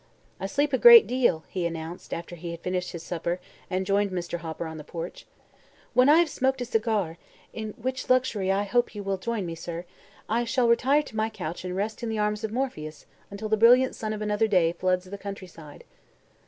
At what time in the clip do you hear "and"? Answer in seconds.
3.69-3.85, 11.63-11.75